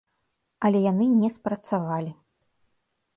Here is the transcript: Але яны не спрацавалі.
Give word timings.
Але 0.69 0.79
яны 0.91 1.05
не 1.21 1.29
спрацавалі. 1.35 2.09